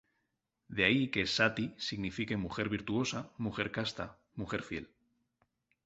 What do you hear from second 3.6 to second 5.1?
casta’, ‘mujer fiel’.